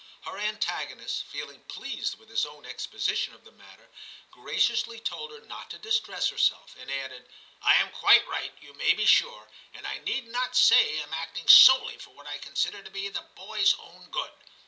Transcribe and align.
Her 0.21 0.39
antagonist, 0.39 1.25
feeling 1.25 1.61
pleased 1.65 2.17
with 2.17 2.27
his 2.29 2.43
own 2.43 2.65
exposition 2.65 3.35
of 3.35 3.43
the 3.43 3.51
matter, 3.51 3.87
graciously 4.31 4.99
told 4.99 5.29
her 5.29 5.41
not 5.45 5.69
to 5.69 5.77
distress 5.77 6.29
herself, 6.29 6.75
and 6.75 6.89
added, 6.91 7.29
* 7.47 7.61
I 7.71 7.75
am 7.75 7.91
quite 7.91 8.27
right, 8.27 8.51
you 8.59 8.73
may 8.73 8.95
be 8.95 9.05
sure, 9.05 9.47
and, 9.75 9.85
I 9.85 9.99
need 9.99 10.25
not 10.27 10.55
say, 10.55 10.99
am 11.03 11.13
acting 11.13 11.47
solely 11.47 11.99
for 11.99 12.15
what 12.15 12.25
I 12.25 12.39
consider 12.39 12.81
to 12.81 12.89
be 12.89 13.09
the 13.09 13.29
boy's 13.35 13.75
own 13.77 14.09
good. 14.09 14.31